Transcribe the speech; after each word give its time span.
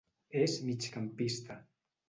És 0.39 0.55
migcampista. 0.69 1.63